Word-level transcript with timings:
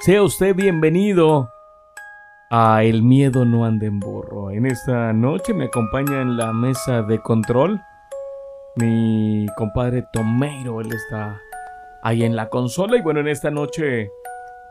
Sea 0.00 0.22
usted 0.22 0.54
bienvenido 0.54 1.50
a 2.50 2.84
El 2.84 3.02
miedo 3.02 3.44
no 3.44 3.64
anda 3.64 3.86
en 3.86 4.00
burro. 4.00 4.50
En 4.50 4.66
esta 4.66 5.12
noche 5.14 5.54
me 5.54 5.64
acompaña 5.64 6.20
en 6.20 6.36
la 6.36 6.52
mesa 6.52 7.02
de 7.02 7.18
control 7.20 7.80
mi 8.76 9.46
compadre 9.56 10.02
Tomeiro. 10.12 10.80
Él 10.80 10.92
está 10.92 11.40
ahí 12.02 12.24
en 12.24 12.36
la 12.36 12.48
consola 12.48 12.96
y 12.96 13.00
bueno, 13.00 13.20
en 13.20 13.28
esta 13.28 13.50
noche 13.50 14.10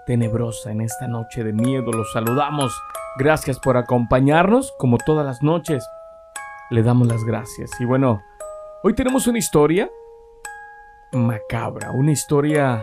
tenebrosa, 0.06 0.72
en 0.72 0.82
esta 0.82 1.08
noche 1.08 1.44
de 1.44 1.54
miedo, 1.54 1.92
los 1.92 2.12
saludamos. 2.12 2.80
Gracias 3.18 3.60
por 3.60 3.78
acompañarnos, 3.78 4.74
como 4.78 4.98
todas 4.98 5.26
las 5.26 5.42
noches. 5.42 5.88
Le 6.70 6.84
damos 6.84 7.08
las 7.08 7.24
gracias. 7.24 7.72
Y 7.80 7.86
bueno, 7.86 8.22
hoy 8.84 8.94
tenemos 8.94 9.28
una 9.28 9.40
historia 9.40 9.90
macabra, 11.14 11.92
una 11.92 12.12
historia 12.12 12.82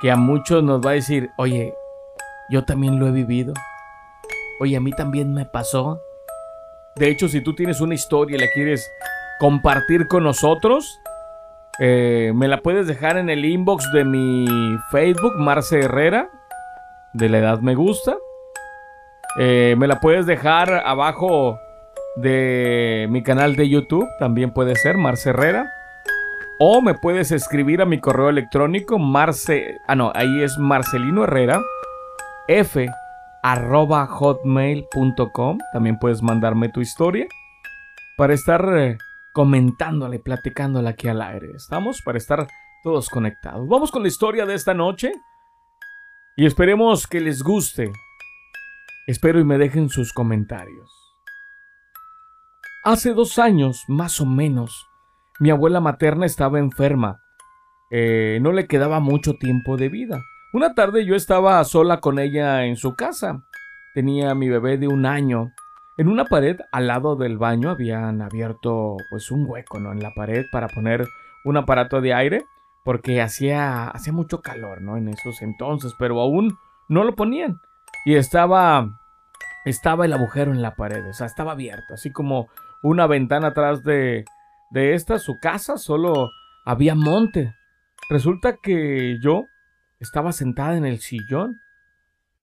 que 0.00 0.10
a 0.10 0.16
muchos 0.16 0.62
nos 0.62 0.80
va 0.80 0.90
a 0.90 0.94
decir, 0.94 1.30
oye, 1.36 1.74
yo 2.50 2.64
también 2.64 2.98
lo 2.98 3.06
he 3.06 3.12
vivido. 3.12 3.54
Oye, 4.60 4.76
a 4.76 4.80
mí 4.80 4.92
también 4.92 5.32
me 5.32 5.44
pasó. 5.44 6.00
De 6.96 7.08
hecho, 7.08 7.28
si 7.28 7.40
tú 7.40 7.54
tienes 7.54 7.80
una 7.80 7.94
historia 7.94 8.36
y 8.36 8.40
la 8.40 8.50
quieres 8.52 8.88
compartir 9.40 10.06
con 10.08 10.24
nosotros, 10.24 11.00
eh, 11.78 12.32
me 12.34 12.48
la 12.48 12.60
puedes 12.60 12.86
dejar 12.86 13.16
en 13.16 13.30
el 13.30 13.44
inbox 13.44 13.90
de 13.92 14.04
mi 14.04 14.46
Facebook, 14.90 15.32
Marce 15.38 15.80
Herrera, 15.80 16.28
de 17.12 17.28
la 17.28 17.38
edad 17.38 17.60
me 17.60 17.74
gusta. 17.74 18.16
Eh, 19.38 19.74
me 19.78 19.86
la 19.86 20.00
puedes 20.00 20.26
dejar 20.26 20.82
abajo 20.84 21.58
de 22.16 23.06
mi 23.10 23.22
canal 23.22 23.56
de 23.56 23.68
YouTube, 23.68 24.06
también 24.18 24.52
puede 24.52 24.76
ser, 24.76 24.98
Marce 24.98 25.30
Herrera. 25.30 25.66
O 26.64 26.80
me 26.80 26.94
puedes 26.94 27.32
escribir 27.32 27.82
a 27.82 27.86
mi 27.86 27.98
correo 27.98 28.28
electrónico, 28.28 28.96
marce... 28.96 29.80
Ah, 29.88 29.96
no, 29.96 30.12
ahí 30.14 30.42
es 30.42 30.58
Marcelino 30.58 31.24
Herrera, 31.24 31.60
f 32.46 32.88
arroba 33.42 34.06
hotmail.com. 34.06 35.58
También 35.72 35.98
puedes 35.98 36.22
mandarme 36.22 36.68
tu 36.68 36.80
historia 36.80 37.26
para 38.16 38.34
estar 38.34 38.64
eh, 38.78 38.96
comentándole, 39.32 40.20
platicándole 40.20 40.88
aquí 40.88 41.08
al 41.08 41.22
aire. 41.22 41.48
¿Estamos? 41.56 42.00
Para 42.00 42.18
estar 42.18 42.46
todos 42.84 43.10
conectados. 43.10 43.66
Vamos 43.66 43.90
con 43.90 44.02
la 44.02 44.08
historia 44.08 44.46
de 44.46 44.54
esta 44.54 44.72
noche 44.72 45.10
y 46.36 46.46
esperemos 46.46 47.08
que 47.08 47.20
les 47.20 47.42
guste. 47.42 47.90
Espero 49.08 49.40
y 49.40 49.44
me 49.44 49.58
dejen 49.58 49.88
sus 49.88 50.12
comentarios. 50.12 50.88
Hace 52.84 53.14
dos 53.14 53.40
años, 53.40 53.82
más 53.88 54.20
o 54.20 54.26
menos, 54.26 54.91
mi 55.42 55.50
abuela 55.50 55.80
materna 55.80 56.24
estaba 56.24 56.60
enferma. 56.60 57.20
Eh, 57.90 58.38
no 58.40 58.52
le 58.52 58.68
quedaba 58.68 59.00
mucho 59.00 59.34
tiempo 59.34 59.76
de 59.76 59.88
vida. 59.88 60.22
Una 60.52 60.76
tarde 60.76 61.04
yo 61.04 61.16
estaba 61.16 61.64
sola 61.64 61.98
con 61.98 62.20
ella 62.20 62.64
en 62.64 62.76
su 62.76 62.94
casa. 62.94 63.42
Tenía 63.92 64.36
mi 64.36 64.48
bebé 64.48 64.78
de 64.78 64.86
un 64.86 65.04
año. 65.04 65.50
En 65.98 66.06
una 66.06 66.26
pared 66.26 66.60
al 66.70 66.86
lado 66.86 67.16
del 67.16 67.38
baño 67.38 67.70
habían 67.70 68.22
abierto 68.22 68.96
pues 69.10 69.32
un 69.32 69.44
hueco 69.50 69.80
¿no? 69.80 69.90
en 69.90 70.00
la 70.00 70.14
pared 70.14 70.44
para 70.52 70.68
poner 70.68 71.08
un 71.44 71.56
aparato 71.56 72.00
de 72.00 72.14
aire 72.14 72.44
porque 72.84 73.20
hacía, 73.20 73.88
hacía 73.88 74.12
mucho 74.12 74.42
calor 74.42 74.80
¿no? 74.80 74.96
en 74.96 75.08
esos 75.08 75.42
entonces, 75.42 75.92
pero 75.98 76.20
aún 76.20 76.56
no 76.88 77.02
lo 77.02 77.16
ponían. 77.16 77.60
Y 78.04 78.14
estaba, 78.14 78.90
estaba 79.64 80.04
el 80.04 80.12
agujero 80.12 80.52
en 80.52 80.62
la 80.62 80.76
pared, 80.76 81.04
o 81.08 81.12
sea, 81.12 81.26
estaba 81.26 81.52
abierto, 81.52 81.94
así 81.94 82.12
como 82.12 82.46
una 82.80 83.08
ventana 83.08 83.48
atrás 83.48 83.82
de, 83.82 84.24
de 84.72 84.94
esta, 84.94 85.18
su 85.18 85.38
casa, 85.38 85.76
solo 85.76 86.30
había 86.64 86.94
monte. 86.94 87.54
Resulta 88.08 88.56
que 88.56 89.18
yo 89.20 89.44
estaba 90.00 90.32
sentada 90.32 90.76
en 90.76 90.84
el 90.84 91.00
sillón 91.00 91.60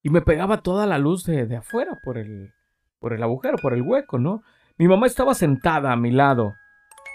y 0.04 0.10
me 0.10 0.22
pegaba 0.22 0.62
toda 0.62 0.86
la 0.86 0.98
luz 0.98 1.26
de, 1.26 1.46
de, 1.46 1.58
afuera 1.58 2.00
por 2.04 2.18
el, 2.18 2.54
por 3.00 3.14
el 3.14 3.24
agujero, 3.24 3.58
por 3.58 3.74
el 3.74 3.82
hueco, 3.82 4.20
¿no? 4.20 4.44
Mi 4.78 4.88
mamá 4.88 5.08
estaba 5.08 5.34
sentada 5.34 5.92
a 5.92 5.98
mi 5.98 6.12
lado 6.12 6.56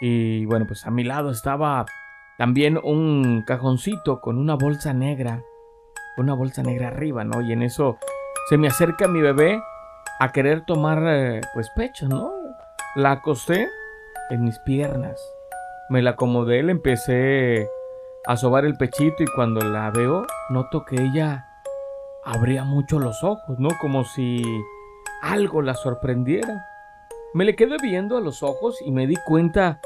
y 0.01 0.45
bueno, 0.47 0.67
pues 0.67 0.85
a 0.87 0.91
mi 0.91 1.05
lado 1.05 1.31
estaba 1.31 1.87
también 2.37 2.79
un 2.83 3.43
cajoncito 3.47 4.21
con 4.21 4.39
una 4.39 4.55
bolsa 4.55 4.93
negra, 4.93 5.43
una 6.17 6.35
bolsa 6.35 6.63
negra 6.63 6.89
arriba, 6.89 7.25
¿no? 7.25 7.41
Y 7.41 7.53
en 7.53 7.63
eso 7.63 7.99
se 8.49 8.59
me 8.59 8.67
acerca 8.67 9.09
mi 9.09 9.21
bebé 9.21 9.63
a 10.21 10.33
querer 10.33 10.65
tomar 10.67 11.03
eh, 11.07 11.41
pues 11.55 11.71
pecho, 11.75 12.09
¿no? 12.09 12.33
La 12.97 13.13
acosté 13.13 13.69
en 14.31 14.45
mis 14.45 14.59
piernas. 14.61 15.21
Me 15.89 16.03
la 16.03 16.11
acomodé, 16.11 16.63
le 16.63 16.73
empecé 16.73 17.69
a 18.27 18.37
sobar 18.37 18.65
el 18.65 18.77
pechito 18.77 19.23
y 19.23 19.27
cuando 19.27 19.61
la 19.61 19.91
veo 19.91 20.27
noto 20.51 20.85
que 20.85 20.97
ella 20.97 21.47
abría 22.25 22.65
mucho 22.65 22.99
los 22.99 23.23
ojos, 23.23 23.59
¿no? 23.59 23.69
Como 23.81 24.05
si 24.05 24.43
algo 25.23 25.63
la 25.63 25.75
sorprendiera. 25.75 26.67
Me 27.35 27.45
le 27.45 27.57
quedé 27.57 27.77
viendo 27.83 28.17
a 28.17 28.21
los 28.21 28.43
ojos 28.43 28.81
y 28.85 28.93
me 28.93 29.07
di 29.07 29.17
cuenta 29.27 29.81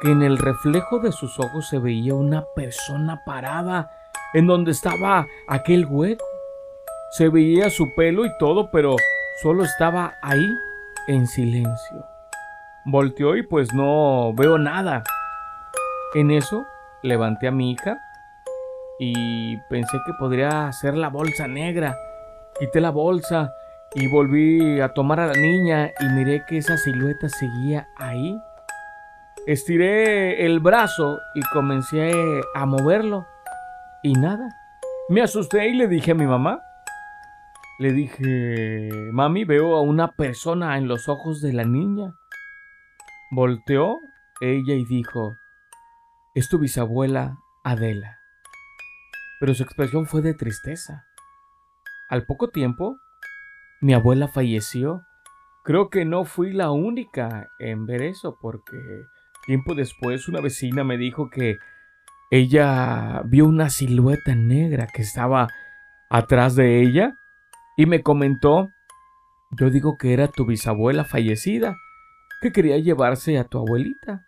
que 0.00 0.10
en 0.10 0.22
el 0.22 0.38
reflejo 0.38 1.00
de 1.00 1.12
sus 1.12 1.38
ojos 1.38 1.68
se 1.68 1.78
veía 1.78 2.14
una 2.14 2.44
persona 2.54 3.22
parada 3.24 3.90
en 4.34 4.46
donde 4.46 4.72
estaba 4.72 5.26
aquel 5.48 5.86
hueco. 5.86 6.24
Se 7.10 7.28
veía 7.28 7.70
su 7.70 7.94
pelo 7.94 8.24
y 8.24 8.30
todo, 8.38 8.70
pero 8.70 8.96
solo 9.42 9.64
estaba 9.64 10.14
ahí 10.22 10.48
en 11.08 11.26
silencio. 11.26 12.07
Volteó 12.90 13.36
y 13.36 13.42
pues 13.42 13.74
no 13.74 14.32
veo 14.32 14.56
nada. 14.56 15.04
En 16.14 16.30
eso 16.30 16.64
levanté 17.02 17.46
a 17.46 17.50
mi 17.50 17.72
hija 17.72 17.98
y 18.98 19.58
pensé 19.68 19.98
que 20.06 20.14
podría 20.18 20.72
ser 20.72 20.96
la 20.96 21.08
bolsa 21.08 21.46
negra. 21.46 21.94
Quité 22.58 22.80
la 22.80 22.88
bolsa 22.88 23.52
y 23.94 24.10
volví 24.10 24.80
a 24.80 24.88
tomar 24.94 25.20
a 25.20 25.26
la 25.26 25.34
niña 25.34 25.90
y 26.00 26.06
miré 26.14 26.46
que 26.48 26.56
esa 26.56 26.78
silueta 26.78 27.28
seguía 27.28 27.88
ahí. 27.98 28.40
Estiré 29.46 30.46
el 30.46 30.58
brazo 30.60 31.18
y 31.34 31.42
comencé 31.52 32.10
a 32.54 32.64
moverlo 32.64 33.26
y 34.02 34.14
nada. 34.14 34.48
Me 35.10 35.20
asusté 35.20 35.68
y 35.68 35.74
le 35.74 35.88
dije 35.88 36.12
a 36.12 36.14
mi 36.14 36.26
mamá. 36.26 36.62
Le 37.80 37.92
dije, 37.92 38.88
mami, 39.12 39.44
veo 39.44 39.76
a 39.76 39.82
una 39.82 40.08
persona 40.08 40.78
en 40.78 40.88
los 40.88 41.06
ojos 41.10 41.42
de 41.42 41.52
la 41.52 41.64
niña. 41.64 42.14
Volteó 43.30 43.98
ella 44.40 44.74
y 44.74 44.84
dijo, 44.86 45.36
es 46.34 46.48
tu 46.48 46.58
bisabuela 46.58 47.38
Adela. 47.62 48.18
Pero 49.40 49.54
su 49.54 49.62
expresión 49.62 50.06
fue 50.06 50.22
de 50.22 50.34
tristeza. 50.34 51.04
Al 52.08 52.24
poco 52.24 52.48
tiempo, 52.48 52.96
mi 53.80 53.92
abuela 53.92 54.28
falleció. 54.28 55.02
Creo 55.62 55.90
que 55.90 56.04
no 56.04 56.24
fui 56.24 56.52
la 56.52 56.70
única 56.70 57.50
en 57.58 57.84
ver 57.84 58.02
eso 58.02 58.38
porque 58.40 58.78
tiempo 59.46 59.74
después 59.74 60.28
una 60.28 60.40
vecina 60.40 60.82
me 60.82 60.96
dijo 60.96 61.28
que 61.28 61.58
ella 62.30 63.22
vio 63.26 63.46
una 63.46 63.68
silueta 63.68 64.34
negra 64.34 64.86
que 64.86 65.02
estaba 65.02 65.48
atrás 66.08 66.54
de 66.54 66.80
ella 66.80 67.18
y 67.76 67.86
me 67.86 68.02
comentó, 68.02 68.70
yo 69.50 69.70
digo 69.70 69.98
que 69.98 70.14
era 70.14 70.28
tu 70.28 70.46
bisabuela 70.46 71.04
fallecida 71.04 71.76
que 72.40 72.52
quería 72.52 72.78
llevarse 72.78 73.38
a 73.38 73.44
tu 73.44 73.58
abuelita. 73.58 74.26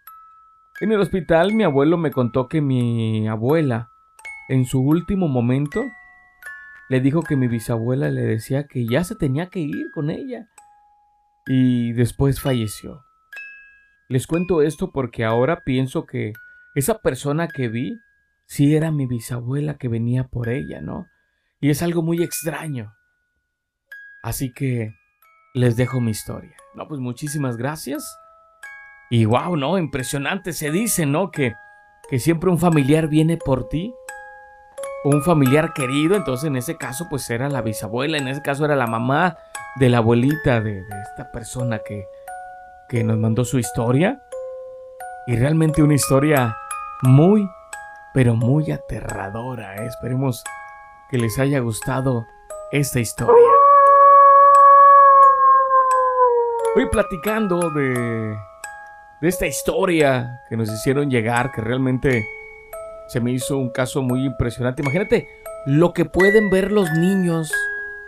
En 0.81 0.93
el 0.93 1.01
hospital 1.01 1.55
mi 1.55 1.65
abuelo 1.65 1.97
me 1.99 2.11
contó 2.11 2.49
que 2.49 2.61
mi 2.61 3.29
abuela, 3.29 3.91
en 4.49 4.65
su 4.65 4.81
último 4.81 5.29
momento, 5.29 5.85
le 6.89 7.01
dijo 7.01 7.23
que 7.23 7.37
mi 7.37 7.47
bisabuela 7.47 8.09
le 8.09 8.23
decía 8.23 8.67
que 8.67 8.87
ya 8.87 9.05
se 9.05 9.15
tenía 9.15 9.47
que 9.47 9.61
ir 9.61 9.91
con 9.93 10.11
ella. 10.11 10.49
Y 11.47 11.93
después 11.93 12.41
falleció. 12.41 13.05
Les 14.09 14.27
cuento 14.27 14.63
esto 14.63 14.91
porque 14.91 15.25
ahora 15.25 15.63
pienso 15.65 16.05
que 16.05 16.33
esa 16.75 16.99
persona 16.99 17.47
que 17.47 17.69
vi 17.69 18.01
sí 18.47 18.75
era 18.75 18.91
mi 18.91 19.07
bisabuela 19.07 19.79
que 19.79 19.87
venía 19.87 20.25
por 20.25 20.49
ella, 20.49 20.81
¿no? 20.81 21.07
Y 21.61 21.71
es 21.71 21.83
algo 21.83 22.03
muy 22.03 22.23
extraño. 22.23 22.93
Así 24.23 24.53
que 24.53 24.95
les 25.53 25.77
dejo 25.77 26.01
mi 26.01 26.11
historia. 26.11 26.57
No, 26.75 26.87
pues 26.87 27.01
muchísimas 27.01 27.57
gracias. 27.57 28.19
Y 29.11 29.25
wow, 29.25 29.57
¿no? 29.57 29.79
Impresionante. 29.79 30.53
Se 30.53 30.71
dice, 30.71 31.07
¿no? 31.07 31.31
Que, 31.31 31.55
que 32.09 32.19
siempre 32.19 32.51
un 32.51 32.59
familiar 32.59 33.09
viene 33.09 33.37
por 33.37 33.69
ti. 33.69 33.93
Un 35.05 35.23
familiar 35.23 35.73
querido. 35.73 36.15
Entonces, 36.17 36.47
en 36.47 36.57
ese 36.57 36.77
caso, 36.77 37.07
pues 37.11 37.29
era 37.31 37.49
la 37.49 37.63
bisabuela. 37.63 38.19
En 38.19 38.29
ese 38.29 38.43
caso, 38.43 38.65
era 38.65 38.77
la 38.77 38.87
mamá 38.87 39.37
de 39.77 39.89
la 39.89 39.99
abuelita 39.99 40.61
de, 40.61 40.83
de 40.85 41.01
esta 41.03 41.33
persona 41.33 41.81
que, 41.81 42.07
que 42.89 43.03
nos 43.03 43.19
mandó 43.19 43.45
su 43.45 43.59
historia. 43.59 44.23
Y 45.27 45.37
realmente 45.37 45.83
una 45.83 45.95
historia 45.95 46.57
muy, 47.03 47.49
pero 48.15 48.37
muy 48.37 48.71
aterradora. 48.71 49.77
¿eh? 49.77 49.87
Esperemos 49.87 50.45
que 51.11 51.19
les 51.19 51.39
haya 51.39 51.59
gustado 51.59 52.25
esta 52.71 53.01
historia. 53.01 53.60
Voy 56.73 56.87
platicando 56.87 57.71
de, 57.71 58.37
de 59.21 59.29
esta 59.29 59.45
historia 59.45 60.41
que 60.49 60.57
nos 60.57 60.73
hicieron 60.73 61.11
llegar, 61.11 61.51
que 61.51 61.61
realmente 61.61 62.25
se 63.09 63.21
me 63.21 63.33
hizo 63.33 63.59
un 63.59 63.71
caso 63.71 64.03
muy 64.03 64.25
impresionante. 64.25 64.83
Imagínate 64.83 65.27
lo 65.67 65.93
que 65.93 66.05
pueden 66.05 66.49
ver 66.49 66.71
los 66.71 66.93
niños 66.93 67.53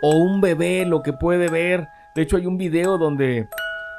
o 0.01 0.15
un 0.15 0.39
bebé, 0.39 0.85
lo 0.85 1.03
que 1.03 1.11
puede 1.11 1.49
ver. 1.49 1.89
De 2.15 2.21
hecho, 2.21 2.37
hay 2.37 2.45
un 2.45 2.57
video 2.57 2.97
donde 2.97 3.49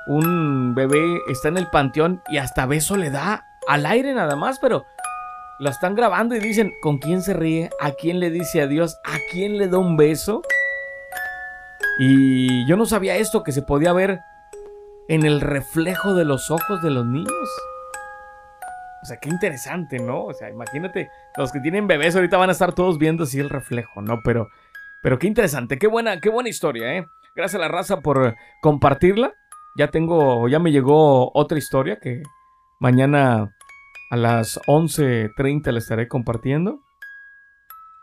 un 0.06 0.75
bebé 0.75 1.19
está 1.28 1.49
en 1.49 1.58
el 1.58 1.69
panteón 1.69 2.22
y 2.28 2.38
hasta 2.38 2.64
beso 2.64 2.96
le 2.96 3.10
da 3.10 3.46
al 3.69 3.84
aire 3.84 4.14
nada 4.14 4.34
más, 4.34 4.58
pero 4.60 4.87
la 5.58 5.70
están 5.70 5.94
grabando 5.94 6.37
y 6.37 6.40
dicen 6.40 6.72
con 6.81 6.96
quién 6.96 7.20
se 7.20 7.34
ríe, 7.34 7.69
a 7.81 7.90
quién 7.90 8.19
le 8.19 8.31
dice 8.31 8.62
adiós, 8.62 8.99
a 9.05 9.19
quién 9.31 9.58
le 9.58 9.69
da 9.69 9.76
un 9.76 9.99
beso. 9.99 10.40
Y 11.99 12.67
yo 12.67 12.78
no 12.78 12.87
sabía 12.87 13.19
esto 13.19 13.43
que 13.43 13.52
se 13.52 13.60
podía 13.60 13.93
ver 13.93 14.22
en 15.08 15.24
el 15.24 15.40
reflejo 15.40 16.14
de 16.14 16.24
los 16.24 16.50
ojos 16.50 16.82
de 16.82 16.90
los 16.90 17.04
niños. 17.04 17.48
O 19.02 19.06
sea, 19.06 19.18
qué 19.18 19.28
interesante, 19.28 19.98
¿no? 19.98 20.24
O 20.24 20.32
sea, 20.32 20.48
imagínate, 20.48 21.10
los 21.36 21.52
que 21.52 21.60
tienen 21.60 21.86
bebés 21.86 22.16
ahorita 22.16 22.38
van 22.38 22.48
a 22.48 22.52
estar 22.52 22.72
todos 22.72 22.98
viendo 22.98 23.24
así 23.24 23.38
el 23.38 23.50
reflejo, 23.50 24.00
¿no? 24.00 24.20
Pero, 24.24 24.48
pero 25.02 25.18
qué 25.18 25.26
interesante, 25.26 25.78
qué 25.78 25.86
buena, 25.86 26.20
qué 26.20 26.30
buena 26.30 26.48
historia, 26.48 26.96
¿eh? 26.96 27.06
Gracias 27.36 27.60
a 27.60 27.66
la 27.66 27.68
raza 27.68 28.00
por 28.00 28.34
compartirla. 28.62 29.34
Ya 29.76 29.88
tengo, 29.88 30.48
ya 30.48 30.58
me 30.58 30.72
llegó 30.72 31.30
otra 31.34 31.58
historia 31.58 31.98
que 32.00 32.22
mañana 32.80 33.52
a 34.10 34.16
las 34.16 34.58
11.30 34.66 35.70
la 35.72 35.78
estaré 35.78 36.08
compartiendo. 36.08 36.80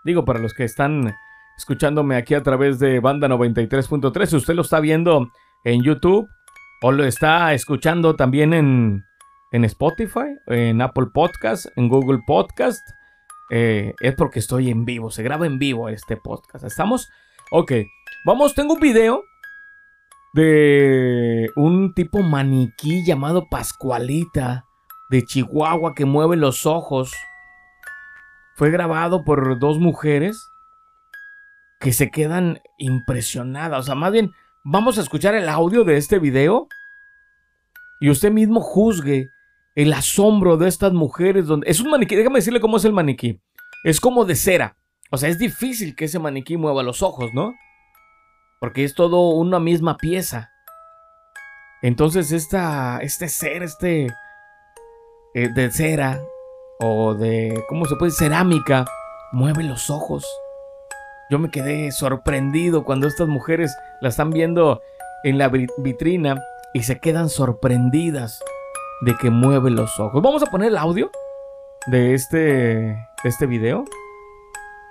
Digo, 0.04 0.25
para 0.25 0.39
los 0.39 0.54
que 0.54 0.65
están 0.65 1.15
escuchándome 1.57 2.15
aquí 2.15 2.36
a 2.36 2.44
través 2.44 2.77
de 2.77 3.00
Banda 3.00 3.27
93.3, 3.27 4.25
si 4.25 4.36
usted 4.36 4.54
lo 4.54 4.62
está 4.62 4.80
viendo 4.80 5.31
en 5.63 5.81
YouTube 5.81 6.27
o 6.81 6.92
lo 6.92 7.06
está 7.06 7.54
escuchando 7.54 8.16
también 8.16 8.54
en, 8.54 9.06
en 9.51 9.66
Spotify, 9.66 10.38
en 10.48 10.81
Apple 10.81 11.07
Podcast, 11.13 11.68
en 11.75 11.88
Google 11.89 12.19
Podcast, 12.25 12.81
eh, 13.51 13.94
es 14.00 14.16
porque 14.16 14.39
estoy 14.39 14.69
en 14.69 14.83
vivo, 14.86 15.12
se 15.12 15.24
graba 15.24 15.45
en 15.45 15.60
vivo 15.60 15.89
este 15.89 16.18
podcast. 16.18 16.66
¿Estamos? 16.66 17.10
Ok, 17.51 17.74
vamos, 18.25 18.56
tengo 18.56 18.74
un 18.74 18.80
video 18.80 19.24
de 20.33 21.51
un 21.56 21.94
tipo 21.94 22.24
maniquí 22.24 23.06
llamado 23.06 23.48
Pascualita 23.50 24.66
de 25.10 25.24
Chihuahua 25.24 25.94
que 25.94 26.06
mueve 26.06 26.36
los 26.36 26.66
ojos. 26.66 27.13
Fue 28.56 28.72
grabado 28.72 29.24
por 29.24 29.60
dos 29.60 29.78
mujeres 29.78 30.51
que 31.80 31.94
se 31.94 32.10
quedan 32.10 32.62
impresionadas. 32.78 33.81
O 33.81 33.83
sea, 33.83 33.95
más 33.95 34.12
bien, 34.12 34.31
vamos 34.63 34.98
a 34.98 35.02
escuchar 35.02 35.36
el 35.36 35.50
audio 35.50 35.84
de 35.84 35.98
este 35.98 36.19
video 36.19 36.68
y 38.00 38.10
usted 38.10 38.31
mismo 38.31 38.62
juzgue 38.62 39.30
el 39.75 39.94
asombro 39.94 40.58
de 40.58 40.68
estas 40.68 40.94
mujeres. 40.94 41.48
Donde... 41.48 41.69
Es 41.69 41.80
un 41.80 41.90
maniquí, 41.90 42.16
déjame 42.16 42.40
decirle 42.40 42.60
cómo 42.60 42.78
es 42.78 42.86
el 42.86 42.94
maniquí. 42.94 43.40
Es 43.84 44.00
como 44.00 44.25
de 44.25 44.36
cera. 44.36 44.78
O 45.12 45.18
sea, 45.18 45.30
es 45.30 45.38
difícil 45.38 45.96
que 45.96 46.06
ese 46.06 46.19
maniquí 46.19 46.58
mueva 46.58 46.84
los 46.84 47.02
ojos, 47.04 47.31
¿no? 47.34 47.54
Porque 48.60 48.84
es 48.84 48.96
todo 48.96 49.30
una 49.30 49.60
misma 49.60 49.98
pieza. 49.98 50.52
Entonces, 51.81 52.31
esta, 52.31 53.00
este 53.00 53.28
ser, 53.28 53.64
este 53.64 54.07
eh, 55.34 55.50
de 55.54 55.72
cera 55.72 56.22
o 56.80 57.14
de, 57.16 57.64
¿cómo 57.68 57.86
se 57.86 57.96
puede? 57.96 58.12
Cerámica, 58.12 58.86
mueve 59.31 59.64
los 59.64 59.90
ojos. 59.90 60.25
Yo 61.31 61.39
me 61.39 61.50
quedé 61.50 61.89
sorprendido 61.94 62.83
cuando 62.83 63.07
estas 63.07 63.30
mujeres 63.30 63.74
la 64.01 64.10
están 64.10 64.31
viendo 64.31 64.81
en 65.24 65.38
la 65.38 65.48
vitrina 65.48 66.44
y 66.74 66.83
se 66.83 67.00
quedan 67.00 67.30
sorprendidas 67.30 68.44
de 69.06 69.16
que 69.16 69.30
mueve 69.30 69.72
los 69.72 69.98
ojos. 69.98 70.22
Vamos 70.22 70.44
a 70.44 70.48
poner 70.48 70.68
el 70.68 70.78
audio 70.78 71.10
de 71.88 72.13
este, 72.16 72.38
de 72.38 73.06
este 73.24 73.45
video. 73.45 73.86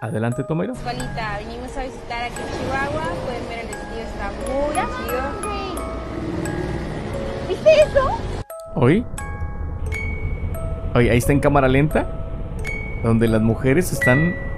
Adelante, 0.01 0.43
Tomero. 0.43 0.73
venimos 0.73 1.77
a 1.77 1.83
visitar 1.83 2.23
aquí 2.23 2.41
en 2.41 2.49
Chihuahua. 2.59 3.13
Pueden 3.27 3.49
ver 3.51 3.59
el 3.59 3.67
vestido, 3.67 4.01
está 4.01 4.31
muy 4.31 4.73
chido. 5.05 5.21
¿Viste 7.49 7.83
eso? 7.83 8.19
¿Hoy? 8.77 9.05
Oye, 10.95 11.11
ahí 11.11 11.19
está 11.19 11.33
en 11.33 11.41
cámara 11.41 11.69
lenta. 11.69 12.07
Donde 13.05 13.29
las 13.29 13.43
mujeres 13.43 13.93
están 13.93 14.50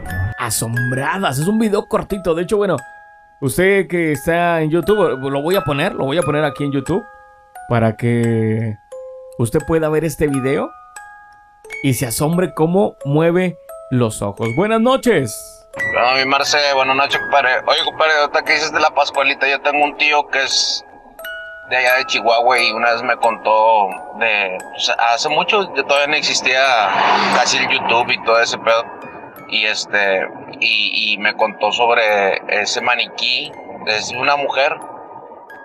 asombradas. 0.52 1.38
Es 1.38 1.48
un 1.48 1.58
video 1.58 1.86
cortito. 1.86 2.34
De 2.34 2.42
hecho, 2.42 2.58
bueno, 2.58 2.76
usted 3.40 3.88
que 3.88 4.12
está 4.12 4.60
en 4.60 4.70
YouTube, 4.70 5.18
lo 5.18 5.42
voy 5.42 5.56
a 5.56 5.62
poner, 5.62 5.94
lo 5.94 6.04
voy 6.04 6.18
a 6.18 6.22
poner 6.22 6.44
aquí 6.44 6.64
en 6.64 6.72
YouTube. 6.72 7.02
Para 7.68 7.96
que 7.96 8.76
usted 9.38 9.60
pueda 9.66 9.88
ver 9.88 10.04
este 10.04 10.26
video 10.26 10.70
y 11.82 11.94
se 11.94 12.06
asombre 12.06 12.52
cómo 12.54 12.96
mueve 13.04 13.56
los 13.90 14.20
ojos. 14.20 14.48
Buenas 14.56 14.80
noches. 14.80 15.34
Hola, 15.96 16.16
mi 16.16 16.26
Marce, 16.26 16.58
buenas 16.74 16.96
noches, 16.96 17.18
compadre. 17.18 17.60
Oye, 17.66 17.78
compadre, 17.84 18.12
ahorita 18.20 18.42
que 18.42 18.52
dices 18.52 18.72
de 18.72 18.80
la 18.80 18.90
Pascualita, 18.90 19.48
yo 19.48 19.58
tengo 19.62 19.82
un 19.82 19.96
tío 19.96 20.26
que 20.28 20.42
es 20.42 20.84
de 21.70 21.76
allá 21.76 21.96
de 21.96 22.04
Chihuahua 22.04 22.58
y 22.58 22.72
una 22.72 22.92
vez 22.92 23.02
me 23.02 23.16
contó 23.16 23.88
de, 24.18 24.58
hace 24.98 25.28
mucho 25.30 25.66
todavía 25.68 26.08
no 26.08 26.14
existía 26.16 26.60
casi 27.34 27.56
el 27.56 27.68
YouTube 27.70 28.10
y 28.10 28.22
todo 28.24 28.38
ese 28.40 28.58
pedo. 28.58 28.84
Y 29.52 29.66
este, 29.66 30.26
y, 30.60 31.18
me 31.18 31.34
contó 31.34 31.72
sobre 31.72 32.40
ese 32.48 32.80
maniquí, 32.80 33.52
es 33.86 34.10
una 34.12 34.36
mujer 34.36 34.74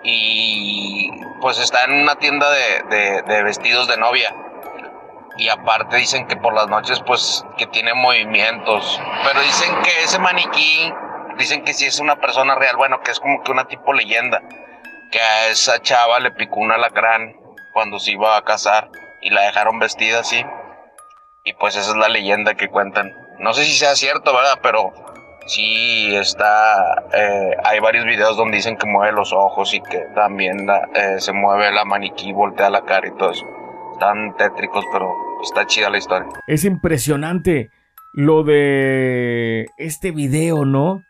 y 0.04 1.10
pues 1.40 1.58
está 1.58 1.84
en 1.84 2.02
una 2.02 2.16
tienda 2.16 2.50
de, 2.50 3.22
de 3.26 3.42
vestidos 3.42 3.88
de 3.88 3.96
novia. 3.96 4.34
Y 5.38 5.48
aparte 5.48 5.96
dicen 5.96 6.26
que 6.26 6.36
por 6.36 6.52
las 6.52 6.68
noches 6.68 7.00
pues 7.00 7.46
que 7.56 7.66
tiene 7.66 7.94
movimientos, 7.94 9.00
pero 9.24 9.40
dicen 9.40 9.74
que 9.82 10.04
ese 10.04 10.18
maniquí, 10.18 10.92
dicen 11.38 11.64
que 11.64 11.72
si 11.72 11.86
es 11.86 11.98
una 11.98 12.16
persona 12.16 12.56
real, 12.56 12.76
bueno, 12.76 13.00
que 13.00 13.10
es 13.10 13.18
como 13.18 13.42
que 13.42 13.52
una 13.52 13.68
tipo 13.68 13.94
leyenda, 13.94 14.42
que 15.10 15.18
a 15.18 15.48
esa 15.48 15.80
chava 15.80 16.20
le 16.20 16.32
picó 16.32 16.60
un 16.60 16.72
alacrán 16.72 17.34
cuando 17.72 17.98
se 17.98 18.12
iba 18.12 18.36
a 18.36 18.44
casar 18.44 18.90
y 19.22 19.30
la 19.30 19.42
dejaron 19.42 19.78
vestida 19.78 20.20
así, 20.20 20.44
y 21.42 21.54
pues 21.54 21.74
esa 21.74 21.92
es 21.92 21.96
la 21.96 22.08
leyenda 22.08 22.52
que 22.54 22.68
cuentan. 22.68 23.27
No 23.40 23.52
sé 23.52 23.64
si 23.64 23.72
sea 23.72 23.94
cierto, 23.94 24.34
¿verdad? 24.34 24.58
Pero 24.62 24.92
sí 25.46 26.14
está, 26.14 27.04
eh, 27.12 27.56
hay 27.64 27.80
varios 27.80 28.04
videos 28.04 28.36
donde 28.36 28.56
dicen 28.56 28.76
que 28.76 28.86
mueve 28.86 29.12
los 29.12 29.32
ojos 29.32 29.72
y 29.74 29.80
que 29.80 29.98
también 30.14 30.66
eh, 30.94 31.16
se 31.18 31.32
mueve 31.32 31.72
la 31.72 31.84
maniquí, 31.84 32.32
voltea 32.32 32.68
la 32.68 32.84
cara 32.84 33.06
y 33.06 33.16
todo 33.16 33.30
eso. 33.30 33.46
Están 33.94 34.36
tétricos, 34.36 34.84
pero 34.92 35.12
Está 35.42 35.66
chida 35.66 35.88
la 35.88 35.98
historia. 35.98 36.26
Es 36.48 36.64
impresionante 36.64 37.70
lo 38.12 38.42
de 38.42 39.66
este 39.76 40.10
video, 40.10 40.64
¿no? 40.64 41.04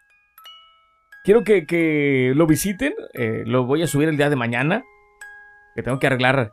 Quiero 1.25 1.45
que, 1.45 2.33
lo 2.35 2.47
visiten. 2.47 2.93
Eh, 3.15 3.45
lo 3.47 3.65
voy 3.65 3.83
a 3.83 3.87
subir 3.87 4.11
el 4.11 4.19
día 4.19 4.29
de 4.29 4.37
mañana. 4.37 4.85
Que 5.75 5.83
tengo 5.83 5.99
que 5.99 6.09
arreglar 6.09 6.53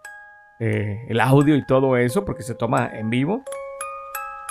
el 0.57 1.19
audio 1.19 1.57
y 1.57 1.65
todo 1.65 1.97
eso 1.97 2.23
porque 2.23 2.43
se 2.43 2.55
toma 2.55 2.89
en 2.93 3.09
vivo. 3.09 3.43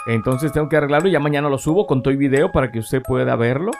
Entonces 0.06 0.52
tengo 0.52 0.68
que 0.68 0.76
arreglarlo 0.76 1.08
y 1.08 1.12
ya 1.12 1.20
mañana 1.20 1.48
lo 1.48 1.58
subo 1.58 1.86
con 1.86 2.02
todo 2.02 2.12
el 2.12 2.18
video 2.18 2.52
para 2.52 2.70
que 2.70 2.78
usted 2.78 3.02
pueda 3.02 3.36
verlo. 3.36 3.70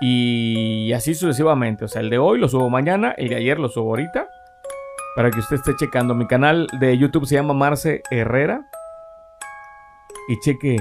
Y 0.00 0.92
así 0.92 1.14
sucesivamente. 1.14 1.84
O 1.84 1.88
sea, 1.88 2.00
el 2.00 2.10
de 2.10 2.18
hoy 2.18 2.38
lo 2.40 2.48
subo 2.48 2.68
mañana, 2.68 3.12
el 3.12 3.28
de 3.28 3.36
ayer 3.36 3.58
lo 3.58 3.68
subo 3.68 3.90
ahorita 3.90 4.26
para 5.14 5.30
que 5.30 5.38
usted 5.38 5.56
esté 5.56 5.76
checando. 5.76 6.14
Mi 6.14 6.26
canal 6.26 6.66
de 6.80 6.98
YouTube 6.98 7.26
se 7.26 7.36
llama 7.36 7.54
Marce 7.54 8.02
Herrera. 8.10 8.66
Y 10.28 10.38
cheque 10.40 10.76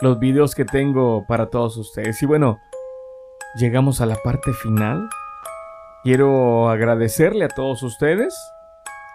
los 0.00 0.18
videos 0.18 0.54
que 0.54 0.64
tengo 0.64 1.24
para 1.26 1.46
todos 1.46 1.76
ustedes. 1.76 2.22
Y 2.22 2.26
bueno, 2.26 2.58
llegamos 3.56 4.00
a 4.00 4.06
la 4.06 4.16
parte 4.16 4.52
final. 4.52 5.08
Quiero 6.02 6.70
agradecerle 6.70 7.44
a 7.44 7.48
todos 7.48 7.82
ustedes 7.82 8.34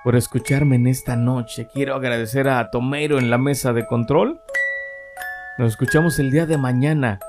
por 0.03 0.15
escucharme 0.15 0.75
en 0.75 0.87
esta 0.87 1.15
noche. 1.15 1.67
Quiero 1.71 1.95
agradecer 1.95 2.47
a 2.47 2.69
Tomero 2.71 3.19
en 3.19 3.29
la 3.29 3.37
mesa 3.37 3.73
de 3.73 3.85
control. 3.85 4.41
Nos 5.57 5.69
escuchamos 5.69 6.17
el 6.19 6.31
día 6.31 6.45
de 6.45 6.57
mañana, 6.57 7.19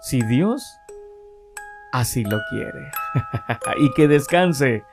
si 0.00 0.22
Dios 0.22 0.78
así 1.92 2.24
lo 2.24 2.40
quiere. 2.50 2.90
y 3.78 3.92
que 3.94 4.08
descanse 4.08 4.84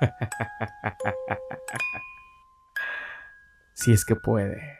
si 3.74 3.92
es 3.92 4.04
que 4.04 4.16
puede. 4.16 4.78